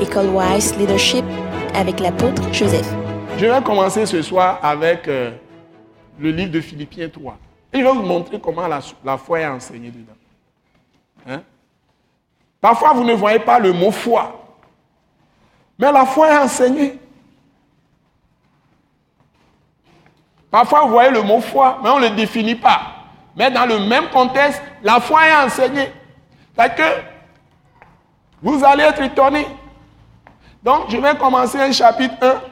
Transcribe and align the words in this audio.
École 0.00 0.28
Wise 0.28 0.76
Leadership 0.76 1.24
avec 1.74 2.00
l'apôtre 2.00 2.42
Joseph. 2.52 2.86
Je 3.38 3.46
vais 3.46 3.62
commencer 3.62 4.04
ce 4.04 4.20
soir 4.20 4.58
avec 4.62 5.08
euh, 5.08 5.30
le 6.18 6.30
livre 6.30 6.50
de 6.50 6.60
Philippiens 6.60 7.08
3. 7.08 7.38
Et 7.72 7.80
je 7.80 7.84
vais 7.84 7.92
vous 7.92 8.02
montrer 8.02 8.38
comment 8.38 8.66
la, 8.68 9.16
foi 9.16 9.40
est 9.40 9.46
enseignée 9.46 9.90
dedans. 9.90 10.12
Hein? 11.26 11.42
Parfois, 12.60 12.92
vous 12.92 13.04
ne 13.04 13.14
voyez 13.14 13.38
pas 13.38 13.58
le 13.58 13.72
mot 13.72 13.90
foi. 13.90 14.44
Mais 15.78 15.90
la 15.90 16.04
foi 16.04 16.30
est 16.30 16.38
enseignée. 16.38 16.98
Parfois, 20.50 20.82
vous 20.82 20.90
voyez 20.90 21.10
le 21.10 21.22
mot 21.22 21.40
foi, 21.40 21.78
mais 21.82 21.88
on 21.88 22.00
ne 22.00 22.08
le 22.08 22.14
définit 22.14 22.54
pas. 22.54 22.82
Mais 23.34 23.50
dans 23.50 23.66
le 23.66 23.78
même 23.78 24.08
contexte, 24.10 24.60
la 24.82 25.00
foi 25.00 25.26
est 25.26 25.46
enseignée. 25.46 25.90
Parce 26.54 26.74
que 26.74 26.82
vous 28.42 28.62
allez 28.62 28.82
être 28.84 29.00
étonnés. 29.00 29.46
Donc, 30.66 30.90
je 30.90 30.96
vais 30.96 31.16
commencer 31.16 31.58
un 31.58 31.70
chapitre 31.70 32.16
1. 32.20 32.42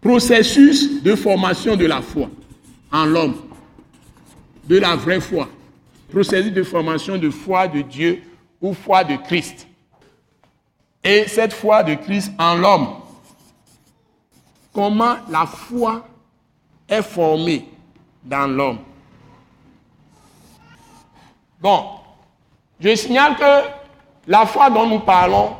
Processus 0.00 1.02
de 1.02 1.14
formation 1.14 1.76
de 1.76 1.84
la 1.84 2.00
foi 2.00 2.30
en 2.90 3.04
l'homme. 3.04 3.36
De 4.64 4.78
la 4.78 4.96
vraie 4.96 5.20
foi. 5.20 5.46
Processus 6.10 6.50
de 6.50 6.62
formation 6.62 7.18
de 7.18 7.28
foi 7.28 7.68
de 7.68 7.82
Dieu 7.82 8.22
ou 8.62 8.72
foi 8.72 9.04
de 9.04 9.16
Christ. 9.16 9.66
Et 11.02 11.28
cette 11.28 11.52
foi 11.52 11.82
de 11.82 11.96
Christ 11.96 12.32
en 12.38 12.54
l'homme. 12.54 12.88
Comment 14.72 15.16
la 15.28 15.44
foi 15.44 16.02
est 16.88 17.02
formée 17.02 17.68
dans 18.24 18.46
l'homme? 18.46 18.78
Bon, 21.60 21.84
je 22.80 22.96
signale 22.96 23.36
que 23.36 23.68
la 24.28 24.46
foi 24.46 24.70
dont 24.70 24.86
nous 24.86 25.00
parlons, 25.00 25.56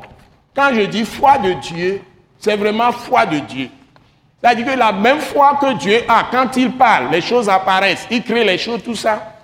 quand 0.54 0.70
je 0.74 0.82
dis 0.82 1.04
foi 1.04 1.38
de 1.38 1.52
Dieu, 1.54 2.02
c'est 2.38 2.56
vraiment 2.56 2.92
foi 2.92 3.26
de 3.26 3.38
Dieu. 3.38 3.70
C'est-à-dire 4.40 4.66
que 4.66 4.78
la 4.78 4.92
même 4.92 5.20
foi 5.20 5.56
que 5.60 5.72
Dieu 5.74 6.02
a, 6.06 6.24
quand 6.30 6.56
il 6.56 6.72
parle, 6.72 7.10
les 7.10 7.22
choses 7.22 7.48
apparaissent, 7.48 8.06
il 8.10 8.22
crée 8.22 8.44
les 8.44 8.58
choses, 8.58 8.82
tout 8.82 8.94
ça, 8.94 9.34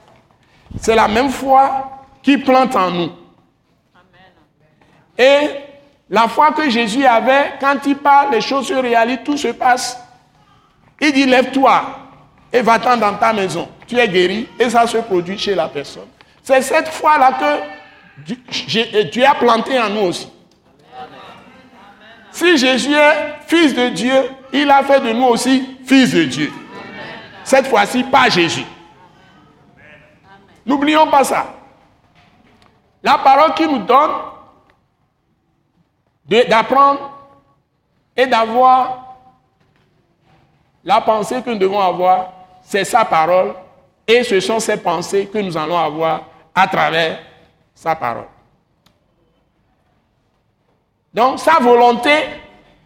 c'est 0.78 0.94
la 0.94 1.08
même 1.08 1.30
foi 1.30 2.04
qui 2.22 2.36
plante 2.36 2.76
en 2.76 2.90
nous. 2.90 3.12
Et 5.16 5.50
la 6.08 6.28
foi 6.28 6.52
que 6.52 6.68
Jésus 6.68 7.06
avait, 7.06 7.54
quand 7.60 7.76
il 7.86 7.96
parle, 7.96 8.32
les 8.32 8.40
choses 8.40 8.66
se 8.68 8.74
réalisent, 8.74 9.20
tout 9.24 9.36
se 9.36 9.48
passe. 9.48 9.98
Il 11.00 11.12
dit, 11.12 11.24
lève-toi 11.24 11.82
et 12.52 12.62
va-t'en 12.62 12.96
dans 12.96 13.14
ta 13.14 13.32
maison. 13.32 13.68
Tu 13.86 13.98
es 13.98 14.08
guéri 14.08 14.48
et 14.58 14.68
ça 14.68 14.86
se 14.86 14.98
produit 14.98 15.38
chez 15.38 15.54
la 15.54 15.68
personne. 15.68 16.08
C'est 16.42 16.62
cette 16.62 16.88
foi-là 16.88 17.32
que 17.32 19.04
Dieu 19.04 19.24
a 19.24 19.34
planté 19.34 19.78
en 19.78 19.88
nous 19.88 20.00
aussi. 20.02 20.28
Si 22.40 22.56
Jésus 22.56 22.94
est 22.94 23.34
fils 23.46 23.74
de 23.74 23.90
Dieu, 23.90 24.30
il 24.50 24.70
a 24.70 24.82
fait 24.82 24.98
de 25.00 25.12
nous 25.12 25.26
aussi 25.26 25.76
fils 25.84 26.14
de 26.14 26.24
Dieu. 26.24 26.50
Cette 27.44 27.66
fois-ci, 27.66 28.02
pas 28.02 28.30
Jésus. 28.30 28.64
N'oublions 30.64 31.06
pas 31.08 31.22
ça. 31.22 31.52
La 33.02 33.18
parole 33.18 33.52
qui 33.52 33.68
nous 33.68 33.80
donne 33.80 34.12
d'apprendre 36.48 37.12
et 38.16 38.26
d'avoir 38.26 39.18
la 40.82 41.02
pensée 41.02 41.42
que 41.42 41.50
nous 41.50 41.58
devons 41.58 41.80
avoir, 41.80 42.32
c'est 42.62 42.84
sa 42.84 43.04
parole 43.04 43.52
et 44.06 44.24
ce 44.24 44.40
sont 44.40 44.60
ces 44.60 44.78
pensées 44.78 45.26
que 45.26 45.36
nous 45.36 45.58
allons 45.58 45.76
avoir 45.76 46.22
à 46.54 46.66
travers 46.66 47.18
sa 47.74 47.94
parole. 47.94 48.28
Donc 51.12 51.38
sa 51.38 51.58
volonté 51.58 52.10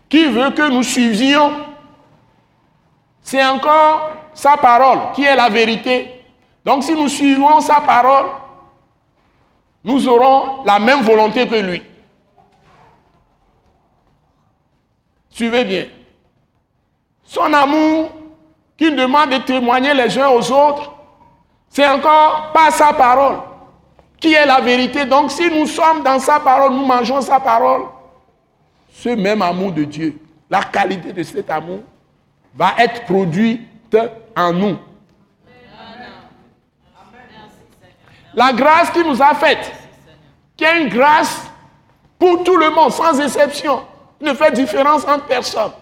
qui 0.08 0.26
veut 0.26 0.50
que 0.50 0.68
nous 0.70 0.82
suivions, 0.82 1.52
c'est 3.20 3.44
encore 3.44 4.10
sa 4.32 4.56
parole 4.56 5.12
qui 5.14 5.24
est 5.24 5.36
la 5.36 5.48
vérité. 5.48 6.22
Donc 6.64 6.82
si 6.82 6.94
nous 6.94 7.08
suivons 7.08 7.60
sa 7.60 7.80
parole, 7.80 8.26
nous 9.82 10.08
aurons 10.08 10.64
la 10.64 10.78
même 10.78 11.02
volonté 11.02 11.46
que 11.46 11.56
lui. 11.56 11.82
Suivez 15.28 15.64
bien. 15.64 15.86
Son 17.24 17.52
amour 17.52 18.10
qu'il 18.76 18.96
demande 18.96 19.30
de 19.30 19.38
témoigner 19.38 19.92
les 19.92 20.18
uns 20.18 20.28
aux 20.28 20.52
autres, 20.52 20.92
c'est 21.68 21.86
encore 21.86 22.52
pas 22.52 22.70
sa 22.70 22.92
parole 22.92 23.38
qui 24.20 24.32
est 24.32 24.46
la 24.46 24.60
vérité. 24.60 25.04
Donc 25.04 25.30
si 25.30 25.50
nous 25.50 25.66
sommes 25.66 26.02
dans 26.02 26.18
sa 26.18 26.40
parole, 26.40 26.72
nous 26.72 26.86
mangeons 26.86 27.20
sa 27.20 27.40
parole, 27.40 27.82
ce 28.94 29.08
même 29.08 29.42
amour 29.42 29.72
de 29.72 29.82
Dieu, 29.84 30.18
la 30.48 30.62
qualité 30.62 31.12
de 31.12 31.22
cet 31.24 31.50
amour 31.50 31.80
va 32.54 32.74
être 32.78 33.04
produite 33.04 33.96
en 34.36 34.52
nous. 34.52 34.78
La 38.34 38.52
grâce 38.52 38.90
qui 38.90 39.00
nous 39.00 39.20
a 39.20 39.34
faite, 39.34 39.72
qui 40.56 40.64
est 40.64 40.82
une 40.82 40.88
grâce 40.88 41.42
pour 42.18 42.44
tout 42.44 42.56
le 42.56 42.70
monde, 42.70 42.92
sans 42.92 43.20
exception, 43.20 43.82
ne 44.20 44.32
fait 44.32 44.52
différence 44.52 45.04
entre 45.06 45.26
personne 45.26 45.72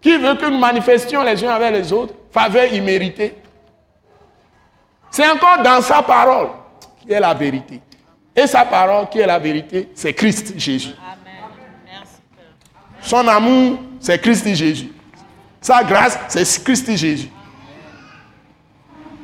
qui 0.00 0.16
veut 0.16 0.34
que 0.34 0.46
nous 0.46 0.58
manifestions 0.58 1.24
les 1.24 1.42
uns 1.42 1.50
avec 1.50 1.72
les 1.72 1.92
autres, 1.92 2.14
faveur 2.30 2.72
imméritée? 2.72 3.34
C'est 5.10 5.28
encore 5.28 5.62
dans 5.62 5.80
sa 5.80 6.02
parole 6.02 6.48
qui 7.00 7.12
est 7.12 7.20
la 7.20 7.34
vérité. 7.34 7.80
Et 8.36 8.46
sa 8.46 8.64
parole 8.64 9.08
qui 9.08 9.18
est 9.18 9.26
la 9.26 9.38
vérité, 9.38 9.88
c'est 9.94 10.12
Christ 10.12 10.58
Jésus. 10.58 10.94
Son 13.00 13.26
amour, 13.26 13.78
c'est 14.00 14.20
Christ 14.20 14.54
Jésus. 14.54 14.92
Sa 15.60 15.82
grâce, 15.82 16.18
c'est 16.28 16.64
Christ 16.64 16.96
Jésus. 16.96 17.28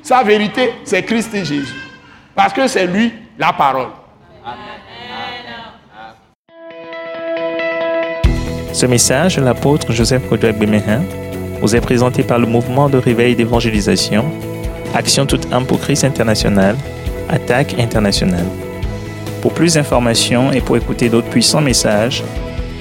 Sa 0.03 0.23
vérité, 0.23 0.73
c'est 0.85 1.03
Christ 1.03 1.35
Jésus. 1.35 1.75
Parce 2.35 2.53
que 2.53 2.67
c'est 2.67 2.87
lui 2.87 3.13
la 3.39 3.53
parole. 3.53 3.89
Ce 8.73 8.87
message 8.87 9.39
l'apôtre 9.39 9.93
Joseph 9.93 10.29
Kodouak 10.29 10.59
Bemehin 10.59 11.03
vous 11.61 11.77
est 11.77 11.81
présenté 11.81 12.25
par 12.25 12.39
le 12.39 12.47
mouvement 12.47 12.89
de 12.89 12.99
réveil 12.99 13.37
d'évangélisation, 13.37 14.25
Action 14.95 15.27
toute 15.27 15.51
âme 15.53 15.65
pour 15.65 15.81
Christ 15.81 16.05
international, 16.05 16.77
Attaque 17.29 17.77
internationale. 17.79 18.47
Pour 19.41 19.55
plus 19.55 19.75
d'informations 19.75 20.53
et 20.53 20.61
pour 20.61 20.77
écouter 20.77 21.09
d'autres 21.09 21.31
puissants 21.31 21.61
messages, 21.61 22.23